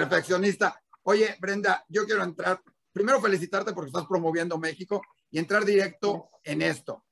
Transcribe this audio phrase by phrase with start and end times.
[0.00, 0.80] perfeccionista.
[1.02, 2.60] Oye, Brenda, yo quiero entrar,
[2.92, 7.04] primero felicitarte porque estás promoviendo México y entrar directo en esto.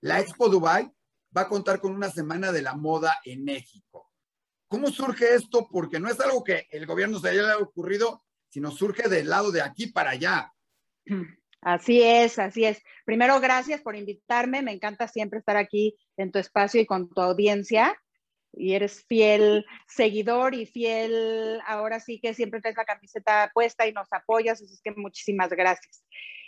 [0.00, 0.90] La Expo Dubai
[1.36, 4.10] va a contar con una semana de la moda en México.
[4.68, 5.68] ¿Cómo surge esto?
[5.70, 9.62] Porque no es algo que el gobierno se haya ocurrido, sino surge del lado de
[9.62, 10.52] aquí para allá.
[11.60, 12.82] Así es, así es.
[13.06, 14.60] Primero, gracias por invitarme.
[14.60, 17.96] Me encanta siempre estar aquí en tu espacio y con tu audiencia.
[18.56, 23.92] Y eres fiel seguidor y fiel, ahora sí que siempre traes la camiseta puesta y
[23.92, 26.04] nos apoyas, así que muchísimas gracias.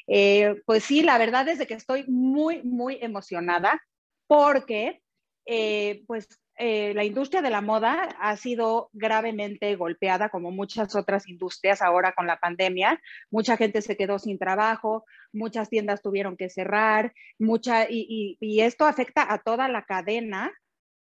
[0.07, 3.83] Eh, pues sí, la verdad es de que estoy muy, muy emocionada
[4.29, 5.03] porque
[5.47, 6.29] eh, pues
[6.59, 12.13] eh, la industria de la moda ha sido gravemente golpeada, como muchas otras industrias ahora
[12.13, 13.01] con la pandemia.
[13.31, 19.31] Mucha gente se quedó sin trabajo, muchas tiendas tuvieron que cerrar, mucha, y, esto afecta
[19.31, 20.51] a toda la cadena,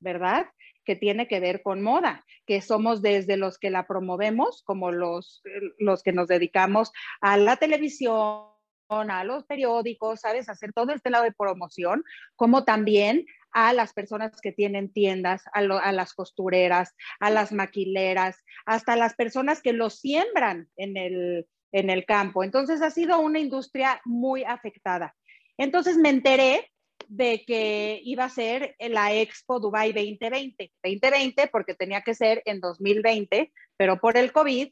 [0.00, 0.46] ¿verdad?
[0.88, 5.42] Que tiene que ver con moda, que somos desde los que la promovemos, como los,
[5.78, 8.46] los que nos dedicamos a la televisión,
[8.88, 10.48] a los periódicos, ¿sabes?
[10.48, 12.04] Hacer todo este lado de promoción,
[12.36, 15.60] como también a las personas que tienen tiendas, a,
[15.92, 22.06] las costureras, a las maquileras, hasta las personas que lo siembran en el, en el
[22.06, 22.44] campo.
[22.44, 25.14] Entonces ha sido una industria muy afectada.
[25.58, 26.70] Entonces me enteré
[27.08, 32.60] de que iba a ser la Expo Dubai 2020, 2020 porque tenía que ser en
[32.60, 34.68] 2020, pero por el COVID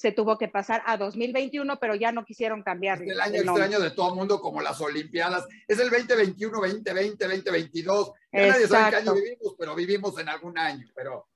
[0.00, 3.02] se tuvo que pasar a 2021, pero ya no quisieron cambiar.
[3.02, 5.46] el año extraño de todo el mundo, como las Olimpiadas.
[5.68, 8.12] Es el 2021, 2020, 2022.
[8.32, 10.86] Ya nadie sabe qué año vivimos, pero vivimos en algún año.
[10.94, 11.28] Pero...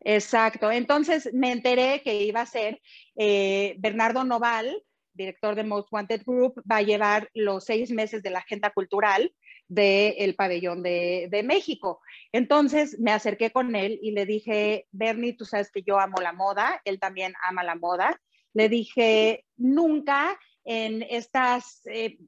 [0.00, 0.72] Exacto.
[0.72, 2.80] Entonces me enteré que iba a ser
[3.14, 8.30] eh, Bernardo Noval, director de Most Wanted Group, va a llevar los seis meses de
[8.30, 9.32] la agenda cultural
[9.70, 12.00] del pabellón de, de, México.
[12.32, 16.32] Entonces me acerqué con él y le dije, Bernie, tú sabes que yo amo la
[16.32, 18.20] moda, él también ama la moda.
[18.52, 22.18] Le dije, nunca en estas, eh,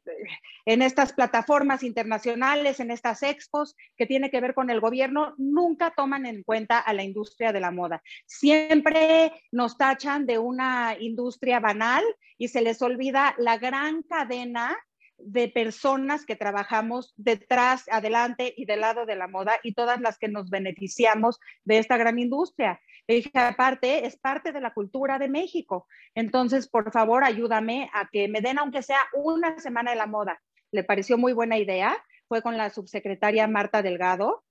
[0.65, 5.93] en estas plataformas internacionales, en estas expos que tiene que ver con el gobierno, nunca
[5.97, 8.03] toman en cuenta a la industria de la moda.
[8.25, 12.05] Siempre nos tachan de una industria banal
[12.39, 14.77] y se les olvida la gran cadena
[15.25, 20.19] de personas que trabajamos detrás, adelante y del lado de la moda y todas las
[20.19, 22.81] que nos beneficiamos de esta gran industria.
[23.09, 25.87] Dije, aparte, es parte de la cultura de México.
[26.15, 30.41] Entonces, por favor, ayúdame a que me den, aunque sea una semana de la moda.
[30.71, 31.97] Le pareció muy buena idea.
[32.29, 34.45] Fue con la subsecretaria Marta Delgado,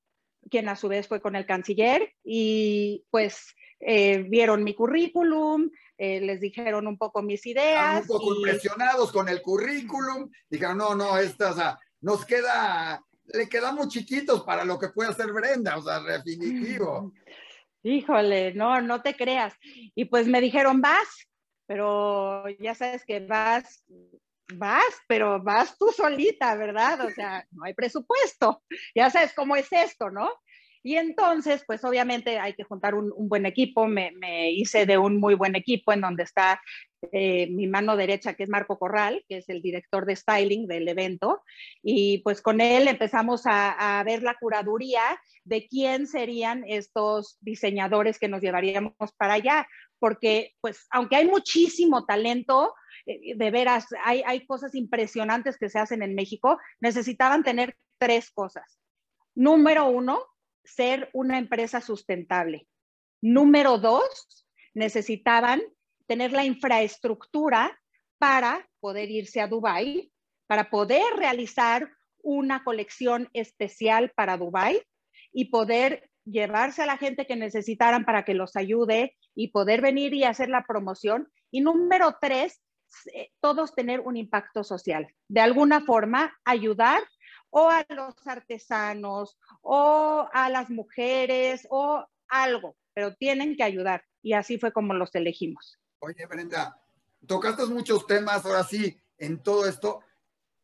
[0.50, 6.22] quien a su vez fue con el canciller y pues eh, vieron mi currículum, eh,
[6.22, 8.02] les dijeron un poco mis ideas.
[8.02, 13.50] un poco impresionados con el currículum, dijeron, no, no, esta, o sea, nos queda, le
[13.50, 17.12] quedamos chiquitos para lo que puede hacer Brenda, o sea, definitivo.
[17.84, 19.54] Híjole, no, no te creas.
[19.96, 21.28] Y pues me dijeron, vas,
[21.66, 23.84] pero ya sabes que vas,
[24.54, 27.02] vas, pero vas tú solita, ¿verdad?
[27.06, 28.64] O sea, no hay presupuesto.
[28.94, 30.32] Ya sabes cómo es esto, ¿no?
[30.84, 33.88] Y entonces, pues obviamente hay que juntar un, buen equipo.
[33.88, 34.12] Me,
[34.52, 36.62] hice de un muy buen equipo en donde está
[37.12, 40.88] eh, mi mano derecha, que es Marco Corral, que es el director de styling del
[40.88, 41.42] evento.
[41.84, 45.02] Y pues con él empezamos a, a ver la curaduría
[45.44, 49.68] de quién serían estos diseñadores que nos llevaríamos para allá.
[50.00, 52.74] Porque pues aunque hay muchísimo talento,
[53.06, 58.32] eh, de veras, hay, hay cosas impresionantes que se hacen en México, necesitaban tener tres
[58.32, 58.80] cosas.
[59.36, 60.20] Número uno,
[60.64, 62.68] ser una empresa sustentable.
[63.22, 65.62] Número dos, necesitaban
[66.08, 67.80] tener la infraestructura
[68.18, 70.12] para poder irse a Dubái,
[70.48, 71.90] para poder realizar
[72.24, 74.82] una colección especial para Dubái
[75.32, 80.14] y poder llevarse a la gente que necesitaran para que los ayude y poder venir
[80.14, 81.32] y hacer la promoción.
[81.52, 82.62] Y número tres,
[83.14, 85.08] eh, todos tener un impacto social.
[85.28, 87.02] De alguna forma, ayudar
[87.52, 94.04] o a los artesanos o a las mujeres o algo, pero tienen que ayudar.
[94.24, 95.78] Y así fue como los elegimos.
[96.00, 96.82] Oye, Brenda,
[97.28, 100.02] tocaste muchos temas, ahora sí, en todo esto,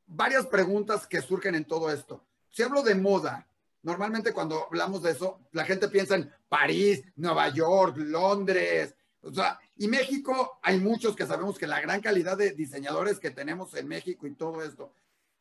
[0.07, 2.25] varias preguntas que surgen en todo esto.
[2.49, 3.47] Si hablo de moda,
[3.83, 9.59] normalmente cuando hablamos de eso, la gente piensa en París, Nueva York, Londres, o sea,
[9.75, 13.87] y México, hay muchos que sabemos que la gran calidad de diseñadores que tenemos en
[13.87, 14.93] México y todo esto,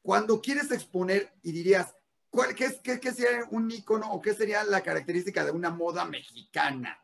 [0.07, 1.93] cuando quieres exponer y dirías,
[2.31, 6.97] ¿cuál, qué, qué, sería un icono o qué sería la característica de una moda mexicana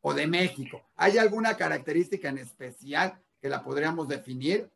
[0.00, 0.82] o de México?
[0.96, 4.68] ¿Hay alguna característica en especial que la podríamos definir?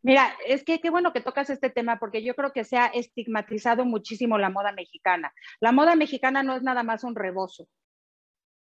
[0.00, 2.86] Mira, es que qué bueno que tocas este tema porque yo creo que se ha
[2.86, 5.34] estigmatizado muchísimo la moda mexicana.
[5.58, 7.66] La moda mexicana no es nada más un rebozo,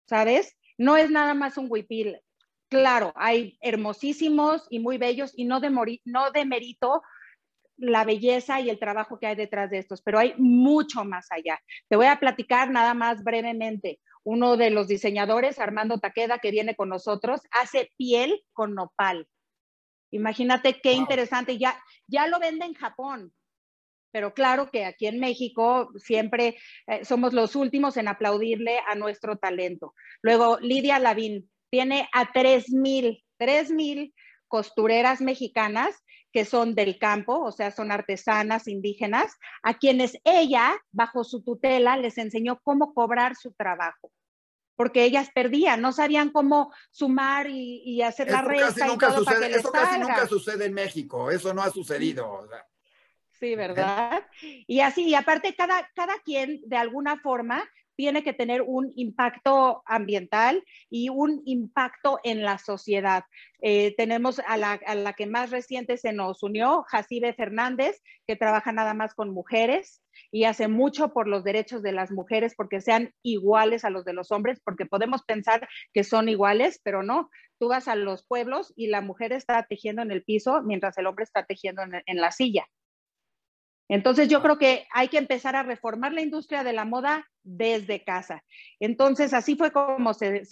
[0.06, 0.56] ¿sabes?
[0.76, 2.20] No es nada más un huipil.
[2.68, 5.70] Claro, hay hermosísimos y muy bellos y no de,
[6.04, 7.02] no de mérito
[7.78, 11.60] la belleza y el trabajo que hay detrás de estos, pero hay mucho más allá.
[11.88, 14.00] Te voy a platicar nada más brevemente.
[14.24, 19.26] Uno de los diseñadores, Armando Taqueda, que viene con nosotros, hace piel con nopal.
[20.10, 21.56] Imagínate qué interesante.
[21.56, 23.32] Ya, ya lo vende en Japón,
[24.10, 29.36] pero claro que aquí en México siempre eh, somos los últimos en aplaudirle a nuestro
[29.36, 29.94] talento.
[30.22, 34.12] Luego, Lidia Lavín tiene a 3.000, 3.000
[34.48, 36.02] costureras mexicanas
[36.38, 41.96] que son del campo, o sea, son artesanas indígenas, a quienes ella, bajo su tutela,
[41.96, 44.12] les enseñó cómo cobrar su trabajo.
[44.76, 48.86] Porque ellas perdían, no sabían cómo sumar y, hacer la resta.
[48.86, 52.48] y todo sucede, eso casi nunca sucede en México, eso no ha sucedido.
[53.32, 54.24] Sí, ¿verdad?
[54.40, 57.68] Y así, y aparte cada, cada quien de alguna forma
[57.98, 63.24] tiene que tener un impacto ambiental y un impacto en la sociedad.
[63.60, 68.94] Eh, tenemos a la, que más reciente se nos unió, Jacibe Fernández, que trabaja nada
[68.94, 70.00] más con mujeres
[70.30, 74.12] y hace mucho por los derechos de las mujeres porque sean iguales a los de
[74.12, 77.30] los hombres, porque podemos pensar que son iguales, pero no.
[77.58, 81.06] Tú vas a los pueblos y la mujer está tejiendo en el piso mientras el
[81.08, 82.64] hombre está tejiendo en, en la silla.
[83.88, 88.04] Entonces yo creo que hay que empezar a reformar la industria de la moda desde
[88.04, 88.44] casa.
[88.78, 90.44] Entonces así fue como se,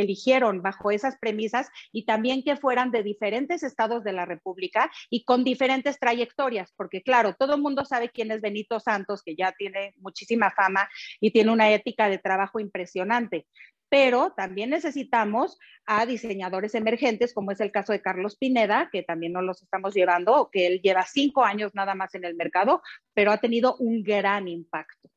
[0.00, 5.24] eligieron bajo esas premisas y también que fueran de diferentes estados de la República y
[5.24, 9.52] con diferentes trayectorias, porque claro, todo el mundo sabe quién es Benito Santos, que ya
[9.52, 10.88] tiene muchísima fama
[11.20, 13.46] y tiene una ética de trabajo impresionante,
[13.98, 19.32] pero también necesitamos a diseñadores emergentes, como es el caso de Carlos Pineda, que también
[19.32, 22.82] nos los estamos llevando, que él lleva cinco años nada más en el mercado,
[23.14, 25.08] pero ha tenido un gran impacto.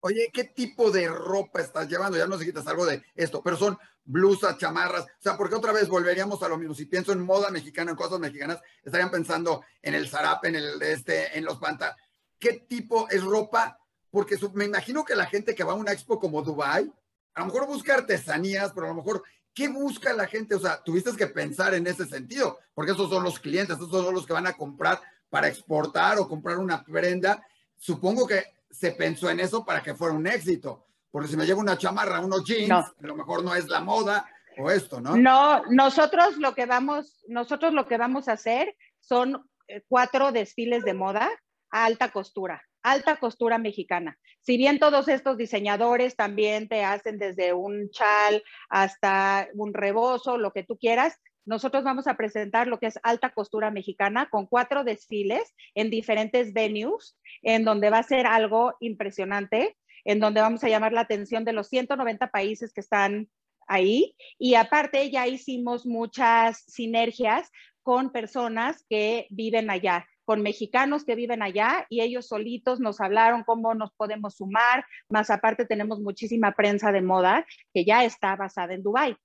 [0.00, 2.18] Oye, ¿qué tipo de ropa estás llevando?
[2.18, 5.54] Ya no sé si quitas algo de esto, pero son blusas, chamarras, o sea, porque
[5.54, 6.74] otra vez volveríamos a lo mismo.
[6.74, 10.82] Si pienso en moda mexicana, en cosas mexicanas, estarían pensando en el zarape, en el
[10.82, 11.98] este, en los pantalones.
[12.38, 13.78] ¿Qué tipo es ropa?
[14.10, 16.92] Porque me imagino que la gente que va a una expo como Dubai
[17.36, 19.22] a lo mejor busca artesanías, pero a lo mejor,
[19.54, 20.54] ¿qué busca la gente?
[20.54, 24.14] O sea, tuviste que pensar en ese sentido, porque esos son los clientes, esos son
[24.14, 27.46] los que van a comprar para exportar o comprar una prenda.
[27.76, 31.60] Supongo que se pensó en eso para que fuera un éxito, porque si me llevo
[31.60, 35.14] una chamarra, unos jeans, a lo mejor no es la moda o esto, ¿no?
[35.14, 40.84] No, nosotros lo que vamos, nosotros lo que vamos a hacer son eh, cuatro desfiles
[40.84, 41.30] de moda
[41.70, 44.16] a alta costura alta costura mexicana.
[44.40, 50.52] Si bien todos estos diseñadores también te hacen desde un chal hasta un rebozo, lo
[50.52, 54.84] que tú quieras, nosotros vamos a presentar lo que es alta costura mexicana con cuatro
[54.84, 60.68] desfiles en diferentes venues, en donde va a ser algo impresionante, en donde vamos a
[60.68, 63.28] llamar la atención de los 190 países que están
[63.66, 64.14] ahí.
[64.38, 67.50] Y aparte ya hicimos muchas sinergias
[67.82, 73.44] con personas que viven allá con mexicanos que viven allá y ellos solitos nos hablaron
[73.44, 78.74] cómo nos podemos sumar, más aparte tenemos muchísima prensa de moda que ya está basada
[78.74, 79.16] en Dubái.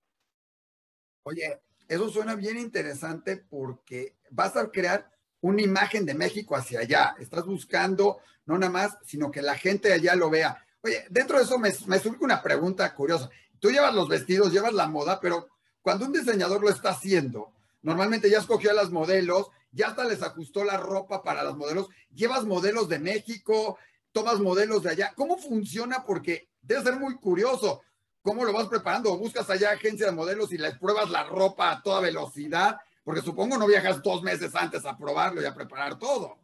[1.23, 5.11] Oye, eso suena bien interesante porque vas a crear
[5.41, 7.15] una imagen de México hacia allá.
[7.19, 10.63] Estás buscando no nada más, sino que la gente allá lo vea.
[10.83, 13.29] Oye, dentro de eso me, me surge una pregunta curiosa.
[13.59, 15.47] Tú llevas los vestidos, llevas la moda, pero
[15.81, 20.21] cuando un diseñador lo está haciendo, normalmente ya escogió a las modelos ya hasta les
[20.21, 23.77] ajustó la ropa para los modelos, llevas modelos de México,
[24.11, 25.13] tomas modelos de allá.
[25.15, 26.03] ¿Cómo funciona?
[26.05, 27.81] Porque debe ser muy curioso.
[28.21, 29.11] ¿Cómo lo vas preparando?
[29.11, 32.77] ¿O buscas allá agencia de modelos y les pruebas la ropa a toda velocidad?
[33.03, 36.37] Porque supongo no viajas dos meses antes a probarlo y a preparar todo.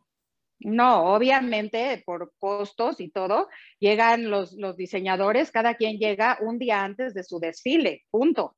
[0.59, 3.47] No, obviamente por costos y todo,
[3.79, 8.55] llegan los, los diseñadores, cada quien llega un día antes de su desfile, punto.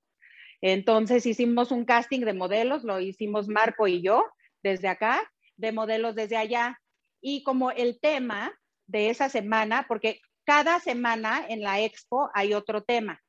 [0.62, 4.24] Entonces hicimos un casting de modelos, lo hicimos Marco y yo,
[4.64, 5.22] desde acá,
[5.58, 6.80] de modelos desde allá.
[7.22, 12.84] Y como el tema de esa semana, porque cada semana en la expo hay otro
[12.84, 13.22] tema.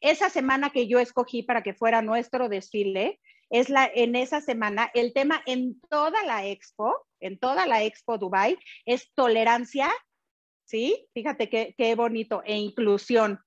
[0.00, 3.18] Esa semana que yo escogí para que fuera nuestro desfile,
[3.50, 8.18] es la, en esa semana, el tema en toda la expo, en toda la expo
[8.18, 9.90] Dubai, es tolerancia,
[10.64, 11.08] ¿sí?
[11.14, 13.40] Fíjate qué, qué bonito, e inclusión.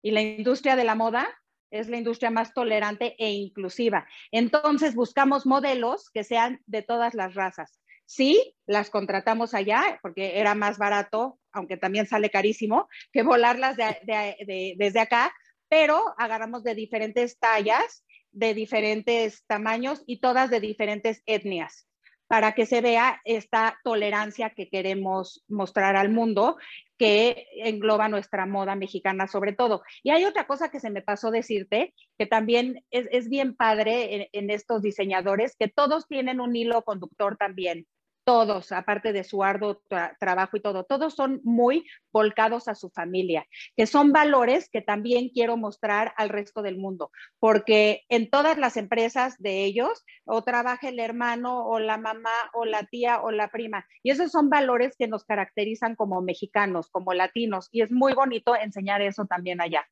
[0.00, 1.28] Y la industria de la moda
[1.72, 4.06] es la industria más tolerante e inclusiva.
[4.30, 7.80] Entonces buscamos modelos que sean de todas las razas.
[8.06, 15.00] Sí, las contratamos allá porque era más barato, aunque también sale carísimo, que volarlas desde
[15.00, 15.32] acá,
[15.68, 21.88] pero agarramos de diferentes tallas, de diferentes tamaños y todas de diferentes etnias
[22.32, 26.56] para que se vea esta tolerancia que queremos mostrar al mundo
[26.96, 29.82] que engloba nuestra moda mexicana sobre todo.
[30.02, 34.48] Y hay otra cosa que se me pasó decirte, que también es, bien padre en,
[34.48, 37.86] estos diseñadores, que todos tienen un hilo conductor también
[38.24, 39.82] todos, aparte de su arduo
[40.20, 45.30] trabajo y todo, todos son muy volcados a su familia, que son valores que también
[45.30, 50.88] quiero mostrar al resto del mundo, porque en todas las empresas de ellos o trabaja
[50.88, 54.94] el hermano o la mamá o la tía o la prima, y esos son valores
[54.96, 59.86] que nos caracterizan como mexicanos, como latinos, y es muy bonito enseñar eso también allá.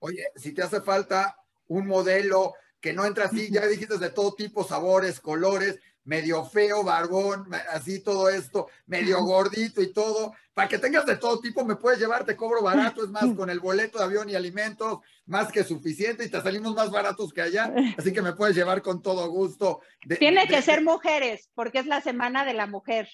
[0.00, 4.34] Oye, si te hace falta un modelo que no entra así, ya dijiste de todo
[4.34, 10.78] tipo, sabores, colores, medio feo, barbón, así todo esto, medio gordito y todo, para que
[10.78, 13.98] tengas de todo tipo, me puedes llevar, te cobro barato, es más, con el boleto
[13.98, 18.10] de avión y alimentos, más que suficiente y te salimos más baratos que allá, así
[18.10, 19.82] que me puedes llevar con todo gusto.
[20.18, 23.06] Tiene que ser mujeres, porque es la semana de la mujer.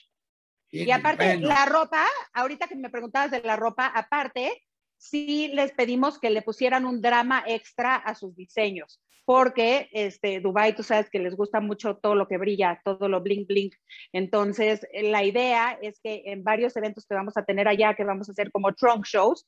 [0.70, 4.64] Y, aparte, la ropa, ahorita que me preguntabas de la ropa, aparte,
[4.96, 10.74] sí les pedimos que le pusieran un drama extra a sus diseños porque este, Dubai,
[10.74, 13.70] tú sabes que les gusta mucho todo lo que brilla, todo lo bling bling.
[14.12, 18.28] Entonces, la idea es que en varios eventos que vamos a tener allá, que vamos
[18.28, 19.46] a hacer como trunk shows,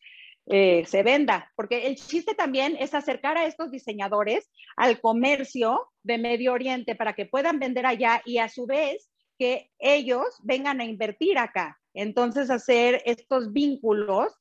[0.49, 6.19] eh, se venda, porque el chiste también es acercar a estos diseñadores al comercio de
[6.19, 10.85] Medio Oriente para que puedan vender allá y a su vez que ellos vengan a
[10.85, 11.79] invertir acá.
[11.95, 14.33] Entonces, hacer estos vínculos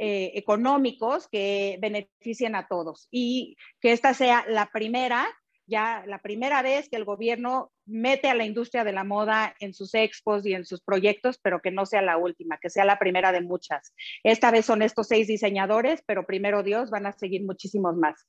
[0.00, 5.26] eh, económicos que beneficien a todos y que esta sea la primera,
[5.66, 9.74] ya la primera vez que el gobierno mete a la industria de la moda en
[9.74, 13.00] sus expos y en sus proyectos, pero que no sea la última, que sea la
[13.00, 13.92] primera de muchas.
[14.22, 18.24] Esta vez son estos seis diseñadores, pero primero Dios, van a seguir muchísimos más.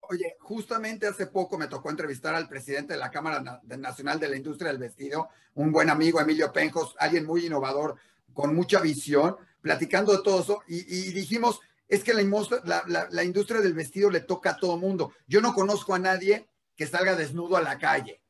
[0.00, 4.36] Oye, justamente hace poco me tocó entrevistar al presidente de la Cámara Nacional de la
[4.36, 7.96] Industria del Vestido, un buen amigo, Emilio Penjos, alguien muy innovador,
[8.36, 14.10] con mucha visión, platicando de todo eso y, dijimos, es que la, industria del vestido
[14.10, 15.12] le toca a todo mundo.
[15.26, 18.20] Yo no conozco a nadie que salga desnudo a la calle,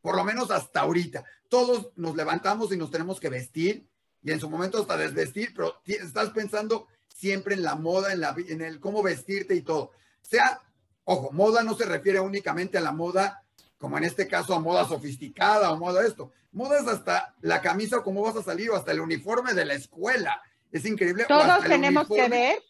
[0.00, 1.24] por lo menos hasta ahorita.
[1.48, 3.86] Todos nos levantamos y nos tenemos que vestir
[4.20, 8.34] y en su momento hasta desvestir, pero estás pensando siempre en la moda, en, la,
[8.36, 9.92] en el cómo vestirte y todo.
[10.22, 10.60] Sea,
[11.04, 13.41] ojo, moda no se refiere únicamente a la moda,
[13.82, 16.30] como en este caso a moda sofisticada o moda esto.
[16.52, 19.64] Moda es hasta la camisa o cómo vas a salir o hasta el uniforme de
[19.64, 20.40] la escuela.
[20.70, 21.24] Es increíble.
[21.26, 22.62] Todos tenemos que ver,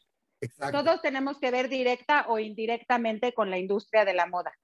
[0.73, 4.55] todos tenemos que ver directa o indirectamente con la industria de la moda.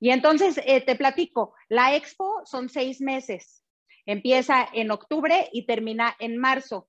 [0.00, 3.62] Y entonces eh, te platico, la expo son seis meses.
[4.06, 6.88] Empieza en octubre y termina en marzo.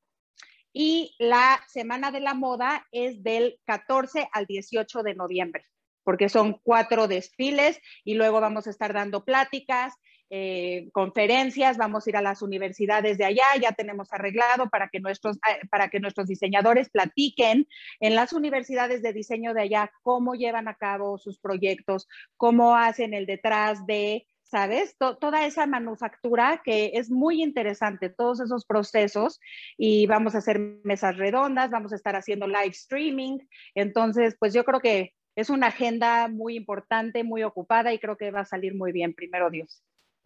[0.72, 5.66] Y la Semana de la Moda es del 14 al 18 de noviembre,
[6.08, 9.94] porque son cuatro desfiles y luego vamos a estar dando pláticas
[10.30, 15.02] eh, conferencias, vamos a ir a las universidades de allá, ya tenemos arreglado para que,
[15.02, 17.68] nuestros, eh, para que nuestros diseñadores platiquen
[18.00, 23.14] en las universidades de diseño de allá cómo llevan a cabo sus proyectos, cómo hacen
[23.14, 24.96] el detrás de, ¿sabes?
[24.98, 29.42] toda esa manufactura que es muy interesante, todos esos procesos
[29.78, 33.40] y vamos a hacer mesas redondas, vamos a estar haciendo live streaming,
[33.76, 38.32] entonces pues yo creo que es una agenda muy importante, muy ocupada y creo que
[38.32, 39.82] va a salir muy bien, primero Dios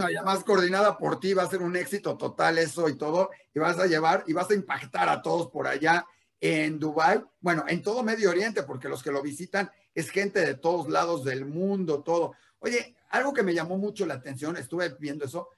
[0.10, 3.60] ya más coordinada por ti, va a ser un éxito total eso y todo, y
[3.60, 6.06] vas a llevar y vas a impactar a todos por allá
[6.39, 10.56] en Dubai, bueno, en todo Medio Oriente, porque los que lo visitan es gente de
[10.56, 12.34] todos lados del mundo, todo.
[12.60, 15.50] Oye, algo que me llamó mucho la atención, estuve viendo eso,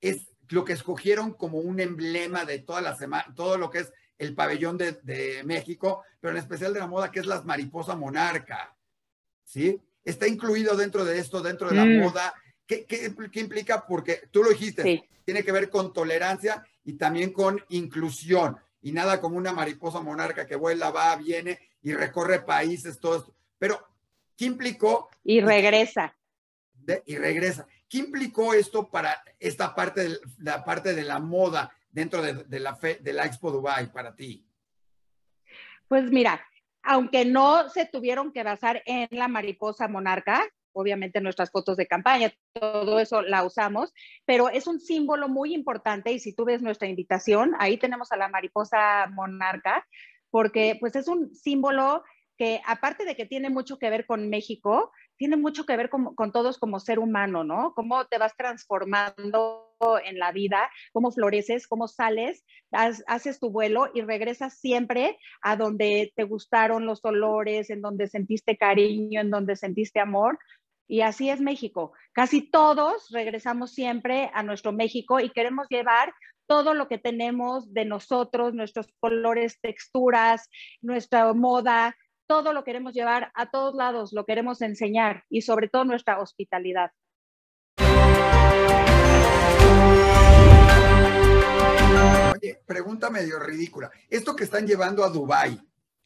[0.00, 3.92] es lo que escogieron como un emblema de toda la semana, todo lo que es
[4.18, 8.74] el pabellón de, México, pero en especial de la moda, que es las mariposa monarca,
[9.46, 9.80] ¿sí?
[10.04, 12.00] Está incluido dentro de esto, dentro de la mm.
[12.00, 12.34] moda,
[12.66, 13.86] ¿Qué, implica?
[13.86, 18.56] Porque tú lo dijiste, tiene que ver con tolerancia y también con inclusión.
[18.82, 23.34] Y nada como una mariposa monarca que vuela, va, viene y recorre países, todo esto.
[23.58, 23.80] Pero,
[24.36, 25.08] ¿qué implicó?
[25.22, 26.16] Y regresa.
[27.04, 27.66] y regresa.
[27.88, 32.74] ¿Qué implicó esto para esta parte de la parte de la moda dentro de, la
[32.74, 34.44] fe, de la Expo Dubai para ti?
[35.86, 36.44] Pues mira,
[36.86, 42.32] aunque no se tuvieron que basar en la mariposa monarca, obviamente nuestras fotos de campaña,
[42.52, 43.92] todo eso la usamos,
[44.24, 48.16] pero es un símbolo muy importante y si tú ves nuestra invitación, ahí tenemos a
[48.16, 49.86] la mariposa monarca,
[50.30, 52.04] porque pues es un símbolo
[52.36, 56.32] que aparte de que tiene mucho que ver con México, tiene mucho que ver con,
[56.32, 57.72] todos como ser humano, ¿no?
[57.74, 59.65] Cómo te vas transformando
[60.04, 66.12] en la vida, cómo floreces, cómo sales, haces tu vuelo y regresas siempre a donde
[66.16, 70.38] te gustaron los olores, en donde sentiste cariño, en donde sentiste amor,
[70.88, 71.92] Y así es México.
[72.12, 76.14] Casi todos regresamos siempre a nuestro México y queremos llevar
[76.46, 80.48] todo lo que tenemos de nosotros, nuestros colores, texturas,
[80.80, 81.96] nuestra moda,
[82.28, 86.90] todo lo queremos llevar a todos lados, lo queremos enseñar y sobre todo nuestra hospitalidad.
[92.36, 93.90] Oye, pregunta medio ridícula.
[94.10, 95.58] Esto que están llevando a Dubai,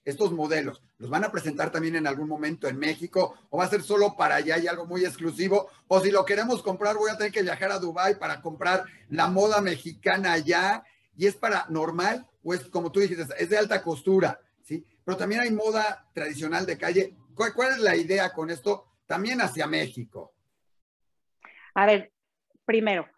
[0.05, 3.69] estos modelos, ¿los van a presentar también en algún momento en México o va a
[3.69, 5.69] ser solo para allá y algo muy exclusivo?
[5.89, 9.27] O si lo queremos comprar, voy a tener que viajar a Dubai para comprar la
[9.27, 10.85] moda mexicana allá
[11.17, 14.87] y es para normal o es como tú dijiste, es de alta costura, ¿sí?
[15.05, 17.17] Pero también hay moda tradicional de calle.
[17.35, 20.33] ¿Cuál, cuál es la idea con esto también hacia México?
[21.75, 22.13] A ver,
[22.65, 23.09] primero,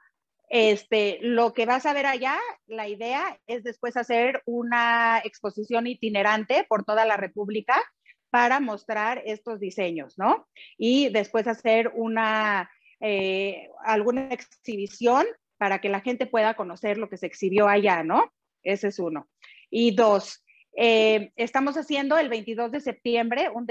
[0.55, 6.67] este, lo que vas a ver allá, la idea es después hacer una exposición itinerante
[6.69, 7.83] por toda la República
[8.29, 10.47] para mostrar estos diseños, ¿no?
[10.77, 15.25] Y después hacer una, eh, alguna exhibición
[15.57, 18.31] para que la gente pueda conocer lo que se exhibió allá, ¿no?
[18.63, 19.31] Ese es uno.
[19.71, 20.45] Y dos,
[20.77, 23.67] eh, estamos haciendo el 22 de septiembre un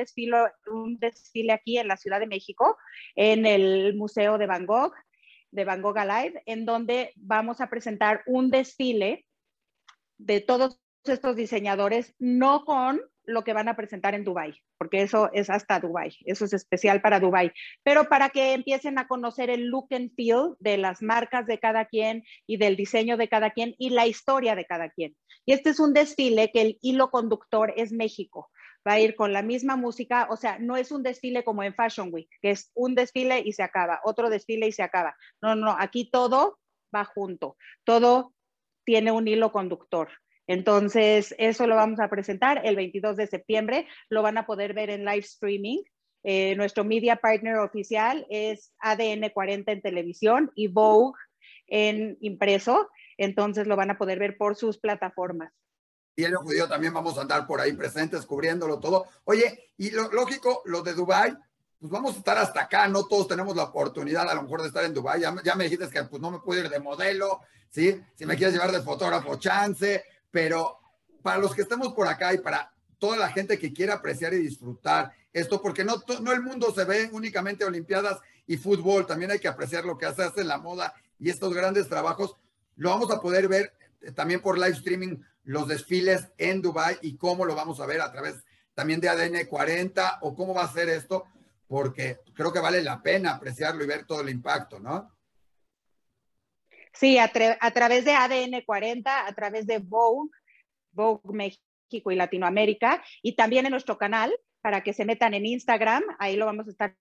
[0.73, 2.75] un desfile aquí en la Ciudad de México,
[3.15, 4.93] en el Museo de Van Gogh
[5.51, 9.25] de Van Gogh Alive, en donde vamos a presentar un desfile
[10.17, 15.29] de todos estos diseñadores, no con lo que van a presentar en Dubai, porque eso
[15.34, 17.51] es hasta Dubai, eso es especial para Dubai,
[17.84, 21.86] pero para que empiecen a conocer el look and feel de las marcas de cada
[21.86, 25.15] quien y del diseño de cada quien y la historia de cada quien.
[25.46, 28.50] Y este es un desfile que el hilo conductor es México
[28.88, 31.75] va a ir con la misma música, o sea, no es un desfile como en
[31.75, 35.15] Fashion Week, que es un desfile y se acaba, otro desfile y se acaba.
[35.41, 36.59] No, no, aquí todo
[36.93, 38.33] va junto, todo
[38.83, 40.09] tiene un hilo conductor.
[40.47, 44.89] Entonces, eso lo vamos a presentar el 22 de septiembre, lo van a poder ver
[44.89, 45.83] en live streaming.
[46.23, 51.17] Eh, nuestro media partner oficial es ADN 40 en televisión y Vogue
[51.67, 55.51] en impreso, entonces lo van a poder ver por sus plataformas
[56.24, 59.05] el Judío también vamos a andar por ahí presentes, cubriéndolo todo.
[59.25, 61.38] Oye, y lo lógico, lo de Dubai,
[61.79, 64.68] pues vamos a estar hasta acá, no todos tenemos la oportunidad a lo mejor de
[64.68, 65.22] estar en Dubai.
[65.22, 68.00] Ya, me dijiste que pues no me puedo ir de modelo, ¿sí?
[68.16, 70.79] Si me quieres llevar de fotógrafo, chance, pero
[71.24, 74.38] para los que estemos por acá y para toda la gente que quiera apreciar y
[74.38, 79.40] disfrutar esto, porque no, no el mundo se ve únicamente Olimpiadas y fútbol, también hay
[79.40, 82.36] que apreciar lo que hace, hace la moda y estos grandes trabajos,
[82.75, 87.18] lo vamos a poder ver eh, también por live streaming los desfiles en Dubai y
[87.18, 90.72] cómo lo vamos a ver a través también de ADN 40 o cómo va a
[90.72, 91.25] ser esto,
[91.68, 95.16] porque creo que vale la pena apreciarlo y ver todo el impacto, ¿no?
[96.94, 100.30] Sí, a, a través de ADN 40, a través de Vogue,
[100.92, 106.04] Vogue México y Latinoamérica, y también en nuestro canal, para que se metan en Instagram,
[106.20, 106.96] ahí lo vamos a estar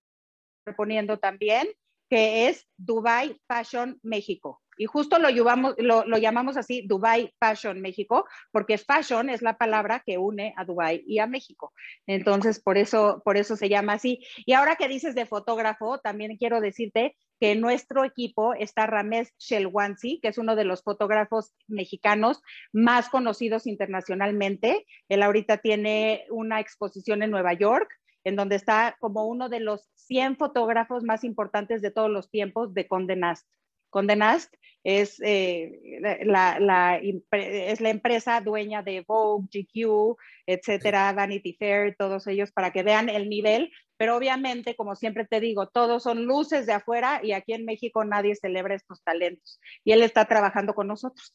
[0.76, 1.68] poniendo también,
[2.09, 4.62] que es Dubai Fashion México.
[4.80, 10.54] Y justo lo, llamamos así Dubai Fashion México, porque fashion es la palabra que une
[10.56, 11.74] a Dubai y a México.
[12.06, 14.24] Entonces, por eso, por eso se llama así.
[14.46, 19.34] Y ahora que dices de fotógrafo, también quiero decirte que en nuestro equipo está Ramés
[19.38, 22.40] Shelwansi, que es uno de los fotógrafos mexicanos
[22.72, 24.86] más conocidos internacionalmente.
[25.10, 27.90] Él ahorita tiene una exposición en Nueva York
[28.24, 32.72] en donde está como uno de los 100 fotógrafos más importantes de todos los tiempos
[32.72, 33.46] de Condé Nast.
[33.90, 41.94] Condé Nast es, eh, la, es la empresa dueña de Vogue, GQ, etcétera, Vanity Fair,
[41.98, 43.70] todos ellos para que vean el nivel.
[43.96, 48.03] Pero obviamente, como siempre te digo, todos son luces de afuera y aquí en México
[48.05, 49.61] nadie celebra estos talentos.
[49.85, 51.35] Y él está trabajando con nosotros.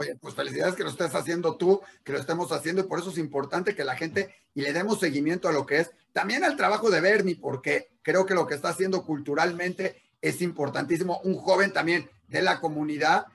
[0.00, 3.10] Oye, pues felicidades que lo estés haciendo tú, que lo estemos haciendo y por eso
[3.10, 5.90] es importante que la gente y le demos seguimiento a lo que es.
[6.12, 11.20] También al trabajo de Bernie, porque creo que lo que está haciendo culturalmente es importantísimo.
[11.24, 13.26] Un joven también de la comunidad,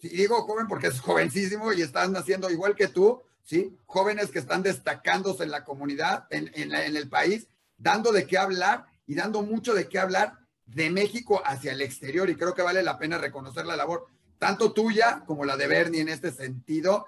[0.00, 3.76] y digo joven porque es jovencísimo y están haciendo igual que tú, ¿sí?
[3.86, 8.86] Jóvenes que están destacándose en la comunidad, en, en el país, dando de qué hablar
[9.06, 12.30] y dando mucho de qué hablar de México hacia el exterior.
[12.30, 14.06] Y creo que vale la pena reconocer la labor,
[14.38, 17.06] tanto tuya como la de Bernie en este sentido,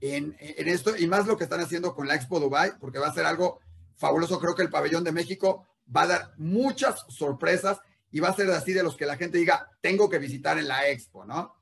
[0.00, 3.08] en, en esto, y más lo que están haciendo con la Expo Dubai, porque va
[3.08, 3.60] a ser algo
[3.96, 4.38] fabuloso.
[4.38, 7.78] Creo que el pabellón de México va a dar muchas sorpresas
[8.10, 10.68] y va a ser así de los que la gente diga, tengo que visitar en
[10.68, 11.58] la expo, ¿no?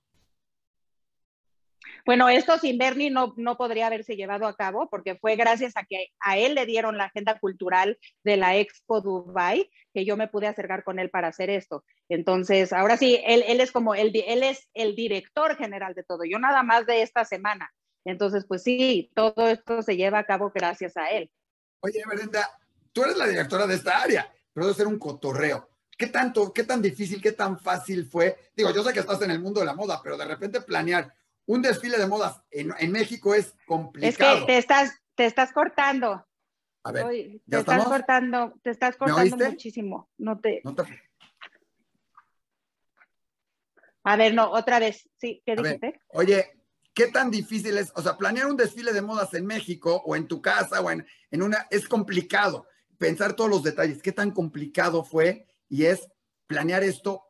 [2.04, 5.84] Bueno, esto sin Bernie no, no podría haberse llevado a cabo porque fue gracias a
[5.84, 10.28] que a él le dieron la agenda cultural de la Expo Dubai que yo me
[10.28, 11.84] pude acercar con él para hacer esto.
[12.08, 16.24] Entonces, ahora sí, él, él es como el, él es el director general de todo,
[16.24, 17.72] yo nada más de esta semana.
[18.04, 21.28] Entonces, pues sí, todo esto se lleva a cabo gracias a él.
[21.80, 22.48] Oye, Brenda,
[22.92, 26.64] tú eres la directora de esta área, pero debe ser un cotorreo ¿Qué tanto, qué
[26.64, 28.36] tan difícil, qué tan fácil fue?
[28.54, 31.14] Digo, yo sé que estás en el mundo de la moda, pero de repente planear
[31.46, 34.34] un desfile de modas en, México es complicado.
[34.34, 36.26] Es que te estás, te estás cortando.
[36.82, 40.10] A ver, te estás cortando, te estás cortando muchísimo.
[40.18, 40.62] No te...
[44.04, 45.08] A ver, no, otra vez.
[45.16, 46.00] Sí, ¿qué dijiste?
[46.08, 46.60] oye,
[46.94, 47.90] ¿qué tan difícil es?
[47.96, 51.06] O sea, planear un desfile de modas en México o en tu casa o en,
[51.30, 52.66] en una, es complicado.
[52.98, 55.46] Pensar todos los detalles, ¿qué tan complicado fue?
[55.68, 56.08] Y es
[56.46, 57.22] planear esto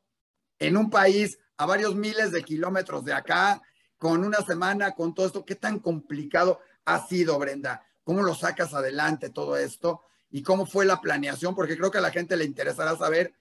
[0.58, 3.62] en un país a varios miles de kilómetros de acá,
[3.98, 7.86] con una semana, con todo esto, ¿qué tan complicado ha sido, Brenda?
[8.04, 10.02] ¿Cómo lo sacas adelante todo esto?
[10.30, 11.54] ¿Y cómo fue la planeación?
[11.54, 13.34] Porque creo que a la gente le interesará saber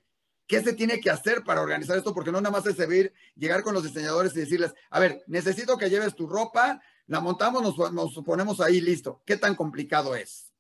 [0.48, 3.64] qué se tiene que hacer para organizar esto, porque no nada más es servir, llegar
[3.64, 7.92] con los diseñadores y decirles, a ver, necesito que lleves tu ropa, la montamos, nos,
[7.92, 9.22] nos ponemos ahí, listo.
[9.26, 10.54] ¿Qué tan complicado es?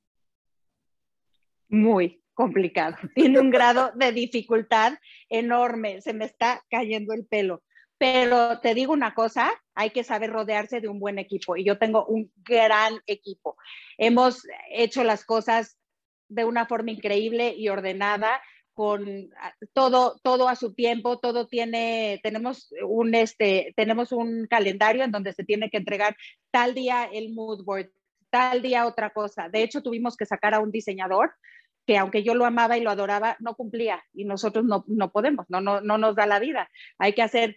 [1.69, 2.95] Muy complicado.
[3.15, 4.93] Tiene un grado de dificultad
[5.30, 6.02] enorme.
[6.02, 7.63] Se me está cayendo el pelo.
[7.98, 11.78] Pero te digo una cosa, hay que saber rodearse de un buen equipo y yo
[11.78, 13.56] tengo un gran equipo.
[13.98, 15.78] Hemos hecho las cosas
[16.28, 18.41] de una forma increíble y ordenada
[18.74, 25.04] con ah, todo todo a su tiempo, todo tiene tenemos un este tenemos un calendario
[25.06, 26.17] en donde se tiene que entregar
[26.52, 27.89] tal día el mood board,
[28.30, 29.48] tal día otra cosa.
[29.48, 31.34] De hecho, tuvimos que sacar a un diseñador
[31.86, 35.45] que aunque yo lo amaba y lo adoraba, no cumplía y nosotros no, no podemos,
[35.50, 36.69] no, no, no nos da la vida.
[36.98, 37.56] Hay que hacer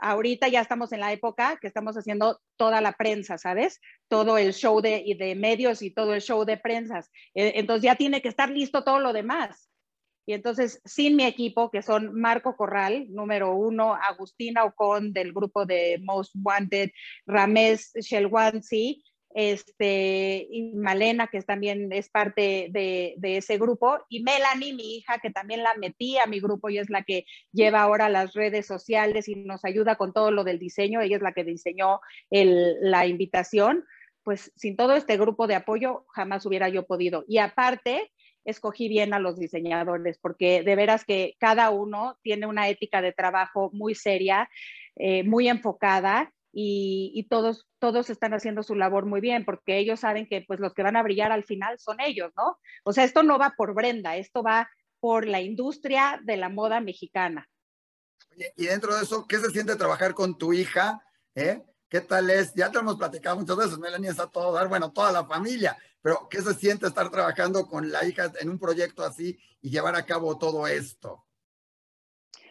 [0.00, 3.80] ahorita ya estamos en la época que estamos haciendo toda la prensa, ¿sabes?
[4.08, 7.10] Todo el show de, de medios y todo el show de prensas.
[7.34, 9.70] E, entonces ya tiene que estar listo todo lo demás.
[10.26, 15.64] Y entonces, sin mi equipo, que son Marco Corral, número uno, Agustina Ocon del grupo
[15.64, 16.90] de Most Wanted,
[17.24, 19.02] Ramés Shelwansi,
[19.34, 25.30] este, y Malena, que también es parte de, ese grupo, y Melanie, mi hija, que
[25.30, 29.28] también la metí a mi grupo y es la que lleva ahora las redes sociales
[29.28, 33.84] y nos ayuda con todo lo del diseño, ella es la que diseñó la invitación,
[34.22, 37.24] pues sin todo este grupo de apoyo jamás hubiera yo podido.
[37.28, 38.10] Y aparte,
[38.44, 43.12] escogí bien a los diseñadores, porque de veras que cada uno tiene una ética de
[43.12, 44.48] trabajo muy seria,
[44.96, 50.26] eh, muy enfocada y, todos, todos están haciendo su labor muy bien porque ellos saben
[50.26, 52.58] que pues los que van a brillar al final son ellos, ¿no?
[52.84, 54.68] O sea, esto no va por Brenda, esto va
[55.00, 57.48] por la industria de la moda mexicana.
[58.56, 61.02] y dentro de eso, ¿qué se siente trabajar con tu hija?
[61.34, 61.62] ¿Eh?
[61.88, 62.52] ¿Qué tal es?
[62.54, 66.28] Ya te hemos platicado muchas veces, Melanie está todo dar, bueno, toda la familia, pero
[66.28, 70.04] ¿qué se siente estar trabajando con la hija en un proyecto así y llevar a
[70.04, 71.24] cabo todo esto?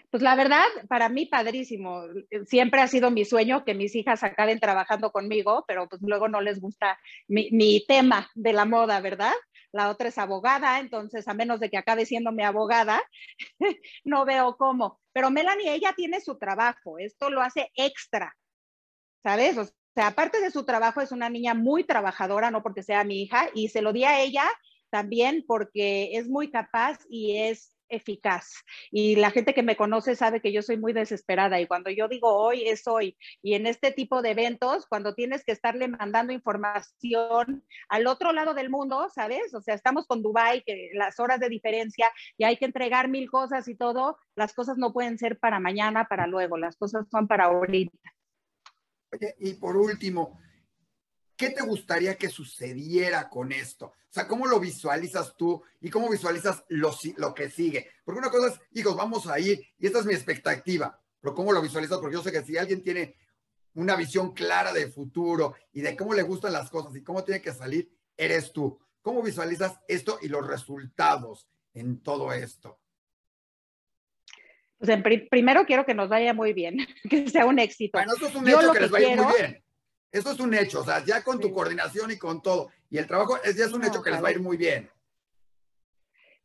[0.09, 2.03] Pues la verdad, para mí padrísimo.
[2.45, 6.39] Siempre ha sido mi sueño que mis hijas acaben trabajando conmigo, pero pues luego no
[6.39, 9.33] les gusta mi, tema de la moda, ¿verdad?
[9.73, 13.03] La otra es abogada, entonces a menos de que acabe siendo mi abogada,
[14.05, 15.01] no veo cómo.
[15.11, 18.33] Pero Melanie, ella tiene su trabajo, esto lo hace extra,
[19.23, 19.57] ¿sabes?
[19.57, 23.23] O sea, aparte de su trabajo, es una niña muy trabajadora, no porque sea mi
[23.23, 24.45] hija, y se lo di a ella
[24.89, 28.63] también porque es muy capaz y es eficaz.
[28.91, 32.07] Y la gente que me conoce sabe que yo soy muy desesperada y cuando yo
[32.07, 33.17] digo hoy es hoy.
[33.41, 38.53] Y en este tipo de eventos, cuando tienes que estarle mandando información al otro lado
[38.53, 39.53] del mundo, ¿sabes?
[39.53, 43.29] O sea, estamos con Dubai, que las horas de diferencia y hay que entregar mil
[43.29, 47.27] cosas y todo, las cosas no pueden ser para mañana, para luego, las cosas son
[47.27, 47.97] para ahorita.
[49.39, 50.39] Y por último,
[51.37, 53.85] ¿qué te gustaría que sucediera con esto?
[53.85, 57.89] O sea, ¿cómo lo visualizas tú y cómo visualizas lo, lo que sigue?
[58.03, 61.53] Porque una cosa es, hijos, vamos a ir y esta es mi expectativa, pero ¿cómo
[61.53, 61.99] lo visualizas?
[61.99, 63.15] Porque yo sé que si alguien tiene
[63.75, 67.41] una visión clara de futuro y de cómo le gustan las cosas y cómo tiene
[67.41, 68.79] que salir, eres tú.
[69.03, 72.79] ¿Cómo visualizas esto y los resultados en todo esto?
[74.79, 74.91] Pues
[75.29, 76.77] primero quiero que nos vaya muy bien,
[77.09, 77.97] que sea un éxito.
[77.97, 79.63] Bueno, esto es un hecho que, les vaya muy bien.
[80.11, 82.71] Eso es un hecho, o sea, ya con tu coordinación y con todo.
[82.89, 84.89] Y el trabajo es, ya es un hecho que les va a ir muy bien.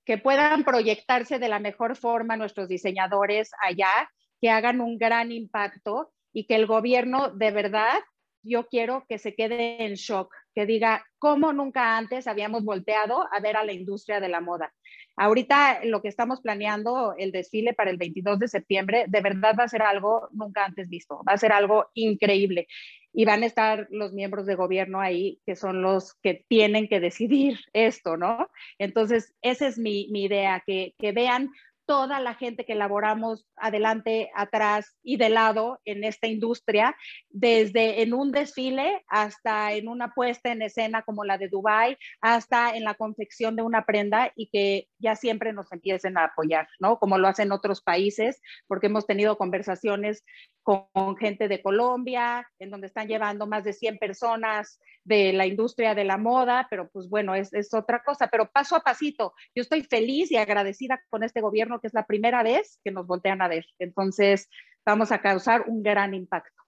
[0.04, 6.12] Que puedan proyectarse de la mejor forma nuestros diseñadores allá, que hagan un gran impacto
[6.32, 8.00] y que el gobierno de verdad,
[8.42, 13.40] yo quiero que se quede en shock, que diga, ¿cómo nunca antes habíamos volteado a
[13.40, 14.74] ver a la industria de la moda?
[15.16, 19.64] Ahorita lo que estamos planeando, el desfile para el 22 de septiembre, de verdad va
[19.64, 22.66] a ser algo nunca antes visto, va a ser algo increíble.
[23.12, 26.98] Y van a estar los miembros de gobierno ahí, que son los que tienen que
[26.98, 28.48] decidir esto, ¿no?
[28.78, 31.50] Entonces, esa es mi, idea, que, que vean
[31.92, 36.96] toda la gente que elaboramos adelante, atrás y de lado en esta industria,
[37.28, 42.74] desde en un desfile hasta en una puesta en escena como la de Dubai, hasta
[42.74, 46.98] en la confección de una prenda y que ya siempre nos empiecen a apoyar, ¿no?
[46.98, 50.24] Como lo hacen otros países, porque hemos tenido conversaciones
[50.62, 55.94] con gente de Colombia, en donde están llevando más de 100 personas de la industria
[55.94, 59.34] de la moda, pero pues bueno, es, es otra cosa, pero paso a pasito.
[59.54, 63.06] Yo estoy feliz y agradecida con este gobierno que es la primera vez que nos
[63.06, 63.66] voltean a ver.
[63.78, 64.48] Entonces,
[64.86, 66.62] vamos a causar un gran impacto.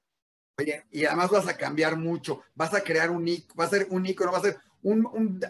[0.59, 3.25] Oye, y además vas a cambiar mucho, vas a crear un
[3.59, 5.41] va a ser un icono, va a ser un, un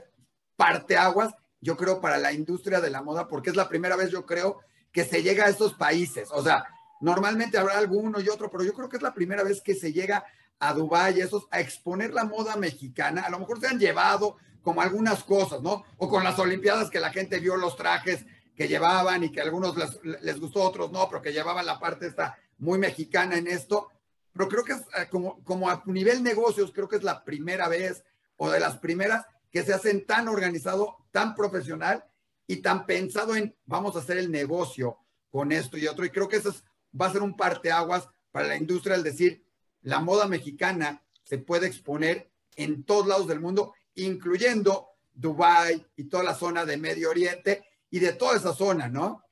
[0.56, 4.24] parteaguas, yo creo, para la industria de la moda, porque es la primera vez, yo
[4.24, 4.60] creo,
[4.92, 6.28] que se llega a estos países.
[6.30, 6.64] O sea,
[7.00, 9.92] normalmente habrá alguno y otro, pero yo creo que es la primera vez que se
[9.92, 10.24] llega
[10.58, 13.22] a Dubái, esos, a exponer la moda mexicana.
[13.22, 15.84] A lo mejor se han llevado como algunas cosas, ¿no?
[15.98, 18.24] O con las Olimpiadas que la gente vio los trajes
[18.54, 21.78] que llevaban y que a algunos les, les gustó, otros no, pero que llevaban la
[21.78, 23.88] parte esta muy mexicana en esto.
[24.32, 27.68] Pero creo que es eh, como, como a nivel negocios, creo que es la primera
[27.68, 28.04] vez
[28.36, 32.04] o de las primeras que se hacen tan organizado, tan profesional
[32.46, 34.98] y tan pensado en vamos a hacer el negocio
[35.30, 36.04] con esto y otro.
[36.04, 36.54] Y creo que eso
[37.00, 39.44] va a ser un parteaguas para la industria, el decir,
[39.82, 46.24] la moda mexicana se puede exponer en todos lados del mundo, incluyendo Dubái y toda
[46.24, 49.24] la zona de Medio Oriente y de toda esa zona, ¿no?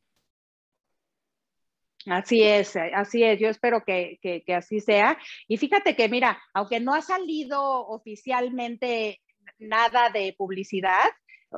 [2.07, 3.39] Así es, así es.
[3.39, 5.19] Yo espero que, que, así sea.
[5.47, 9.21] Y fíjate que, mira, aunque no ha salido oficialmente
[9.59, 11.11] nada de publicidad,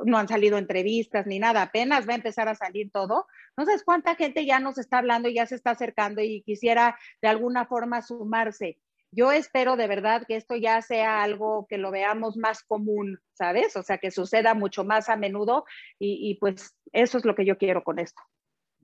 [0.03, 3.27] no han salido entrevistas ni nada, apenas va a empezar a salir todo.
[3.57, 6.97] No sabes cuánta gente ya nos está hablando y ya se está acercando y quisiera
[7.21, 8.77] de alguna forma sumarse.
[9.15, 13.75] Yo espero de verdad que esto ya sea algo que lo veamos más común, ¿sabes?
[13.77, 15.63] O sea, que suceda mucho más a menudo
[15.97, 18.21] y, pues eso es lo que yo quiero con esto.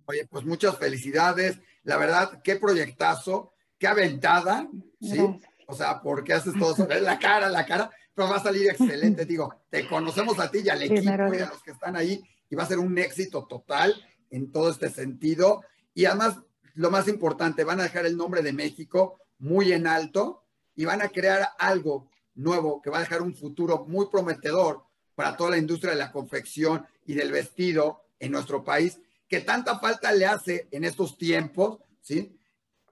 [0.06, 1.60] Oye, pues muchas felicidades.
[1.84, 4.70] La verdad, qué proyectazo, qué aventada,
[5.02, 5.20] ¿sí?
[5.68, 9.26] O sea, porque haces todo eso, la cara, la cara, pero va a salir excelente.
[9.26, 12.56] Digo, te conocemos a ti y al equipo y a los que están ahí y
[12.56, 13.96] va a ser un éxito total
[14.30, 15.62] en todo este sentido.
[15.94, 16.38] Y además,
[16.76, 21.02] lo más importante, van a dejar el nombre de México muy en alto y van
[21.02, 24.84] a crear algo nuevo que va a dejar un futuro muy prometedor
[25.16, 29.80] para toda la industria de la confección y del vestido en nuestro país, que tanta
[29.80, 32.38] falta le hace en estos tiempos, ¿sí?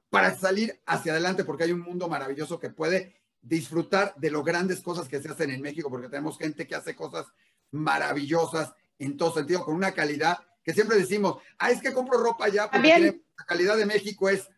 [0.09, 4.81] Para salir hacia adelante, porque hay un mundo maravilloso que puede disfrutar de las grandes
[4.81, 7.27] cosas que se hacen en México, porque tenemos gente que hace cosas
[7.71, 12.45] maravillosas en todo sentido, con una calidad que siempre decimos, ah, es que compro ropa
[12.45, 14.49] allá porque la calidad de México es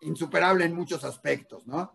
[0.00, 1.92] insuperable en muchos aspectos, ¿no?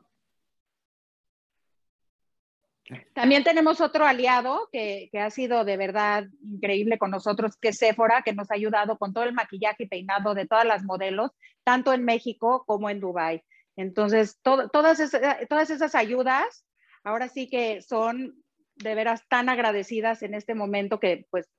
[3.13, 8.21] También tenemos otro aliado que, ha sido de verdad increíble con nosotros, que es Sephora,
[8.21, 11.31] que nos ha ayudado con todo el maquillaje y peinado de todas las modelos,
[11.63, 13.43] tanto en México como en Dubai.
[13.77, 16.65] Entonces, todas, esas, todas esas ayudas,
[17.03, 18.43] ahora sí que son
[18.75, 21.49] de veras tan agradecidas en este momento que pues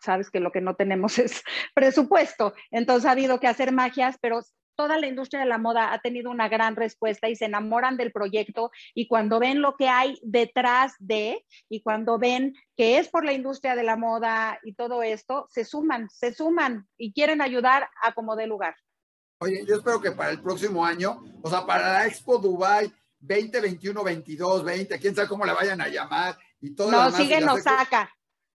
[0.00, 1.42] sabes que lo que no tenemos es
[1.74, 2.54] presupuesto.
[2.70, 4.40] Entonces ha habido que hacer magias, pero
[4.80, 8.12] toda la industria de la moda ha tenido una gran respuesta y se enamoran del
[8.12, 13.26] proyecto y cuando ven lo que hay detrás de y cuando ven que es por
[13.26, 17.90] la industria de la moda y todo esto, se suman, se suman y quieren ayudar
[18.02, 18.74] a como dé lugar.
[19.40, 24.02] Oye, yo espero que para el próximo año, o sea, para la Expo Dubai 2021,
[24.02, 26.90] 22, 20, quién sabe cómo le vayan a llamar y todo.
[26.90, 28.10] No, sigue en Osaka.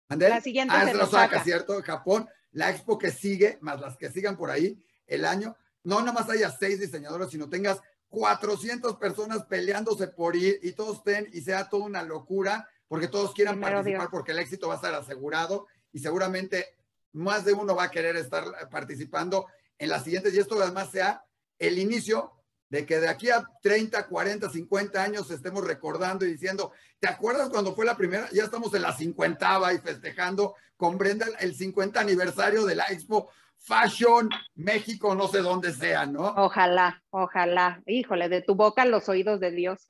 [0.09, 1.83] La siguiente ah, es Osaka, ¿cierto?
[1.83, 6.13] Japón, la Expo que sigue, más las que sigan por ahí el año, no nada
[6.13, 11.41] más haya seis diseñadores, sino tengas 400 personas peleándose por ir y todos estén y
[11.41, 15.67] sea toda una locura, porque todos quieran participar, porque el éxito va a estar asegurado
[15.93, 16.77] y seguramente
[17.13, 19.47] más de uno va a querer estar participando
[19.79, 21.25] en las siguientes y esto además sea
[21.59, 22.33] el inicio
[22.69, 27.51] de que de aquí a 30, 40, 50 años estemos recordando y diciendo, ¿te acuerdas
[27.51, 28.29] cuando fue la primera?
[28.33, 33.31] Ya estamos en la 50 y festejando con Brenda el 50 aniversario de la Expo
[33.63, 36.35] Fashion México, no sé dónde sea, ¿no?
[36.37, 37.81] Ojalá, ojalá.
[37.87, 39.89] Híjole, de tu boca los oídos de Dios.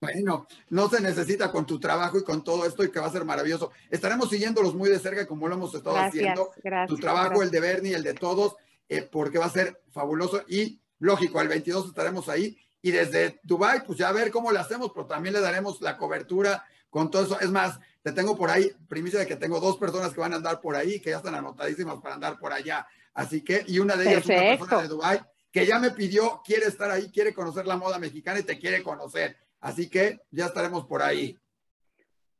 [0.00, 3.12] Bueno, no se necesita con tu trabajo y con todo esto y que va a
[3.12, 3.70] ser maravilloso.
[3.88, 6.50] Estaremos siguiéndolos muy de cerca como lo hemos estado haciendo.
[6.88, 8.56] tu trabajo, el de Bernie, el de todos,
[8.88, 13.84] eh, porque va a ser fabuloso y lógico, el 22 estaremos ahí y desde Dubai,
[13.86, 17.24] pues ya a ver cómo lo hacemos, pero también le daremos la cobertura con todo
[17.24, 17.40] eso.
[17.40, 20.36] Es más, te tengo por ahí, primicia de que tengo dos personas que van a
[20.36, 22.86] andar por ahí, que ya están anotadísimas para andar por allá.
[23.14, 25.20] Así que, y una de ellas es una persona de Dubai
[25.50, 28.82] que ya me pidió, quiere estar ahí, quiere conocer la moda mexicana y te quiere
[28.82, 29.36] conocer.
[29.60, 31.38] Así que ya estaremos por ahí.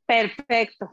[0.05, 0.91] Perfecto.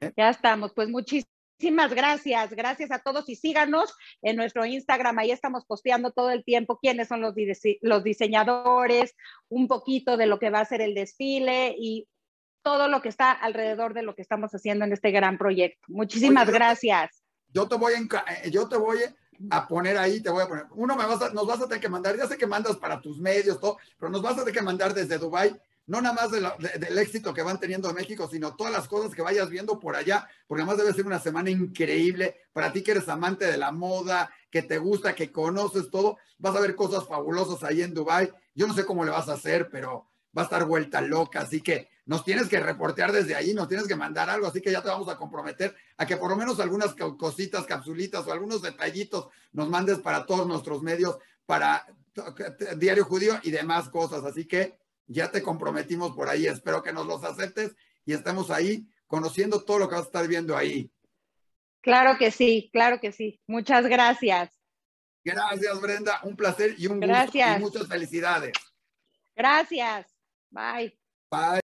[0.00, 0.12] ¿Eh?
[0.16, 0.72] Ya estamos.
[0.72, 1.28] Pues muchísimas
[1.60, 6.42] Muchísimas gracias, gracias a todos y síganos en nuestro Instagram, ahí estamos posteando todo el
[6.42, 7.34] tiempo quiénes son los,
[7.82, 9.14] los diseñadores,
[9.50, 12.08] un poquito de lo que va a ser el desfile y
[12.62, 15.82] todo lo que está alrededor de lo que estamos haciendo en este gran proyecto.
[15.88, 17.19] Muchísimas gracias.
[17.52, 18.98] Yo te voy a, yo te voy
[19.50, 21.80] a poner ahí, te voy a poner, uno me vas a, nos vas a tener
[21.80, 24.54] que mandar, ya sé que mandas para tus medios, todo, pero nos vas a tener
[24.54, 25.58] que mandar desde Dubai
[25.90, 29.22] no nada más del éxito que van teniendo en México, sino todas las cosas que
[29.22, 33.08] vayas viendo por allá, porque además debe ser una semana increíble para ti que eres
[33.08, 37.64] amante de la moda, que te gusta, que conoces todo, vas a ver cosas fabulosas
[37.64, 38.32] ahí en Dubai.
[38.54, 41.60] Yo no sé cómo le vas a hacer, pero va a estar vuelta loca, así
[41.60, 44.82] que nos tienes que reportear desde ahí, nos tienes que mandar algo, así que ya
[44.82, 49.28] te vamos a comprometer a que por lo menos algunas cositas, capsulitas o algunos detallitos
[49.52, 51.86] nos mandes para todos nuestros medios, para
[52.78, 56.48] Diario Judío y demás cosas, así que ya te comprometimos por ahí.
[56.48, 60.26] Espero que nos los aceptes y estemos ahí conociendo todo lo que vas a estar
[60.26, 60.90] viendo ahí.
[61.80, 63.40] Claro que sí, claro que sí.
[63.46, 64.50] Muchas gracias.
[65.22, 66.18] Gracias, Brenda.
[66.24, 68.52] Un placer y un gusto y muchas felicidades.
[69.36, 70.08] Gracias.
[70.50, 70.99] Bye.
[71.30, 71.60] Bye.